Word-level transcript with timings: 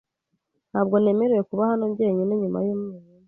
Ntabwo 0.71 0.95
nemerewe 0.99 1.43
kuba 1.49 1.63
hano 1.71 1.83
jyenyine 1.95 2.33
nyuma 2.41 2.59
y'umwijima. 2.65 3.07